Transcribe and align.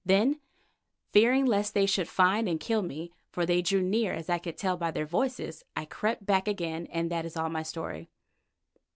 Then 0.03 0.39
fearing 1.13 1.45
lest 1.45 1.75
they 1.75 1.85
should 1.85 2.07
find 2.07 2.49
and 2.49 2.59
kill 2.59 2.81
me, 2.81 3.11
for 3.29 3.45
they 3.45 3.61
drew 3.61 3.83
near 3.83 4.13
as 4.13 4.31
I 4.31 4.39
could 4.39 4.57
tell 4.57 4.75
by 4.75 4.89
their 4.89 5.05
voices, 5.05 5.63
I 5.75 5.85
crept 5.85 6.25
back 6.25 6.47
again, 6.47 6.87
and 6.91 7.11
that 7.11 7.23
is 7.23 7.37
all 7.37 7.49
my 7.49 7.61
story." 7.61 8.09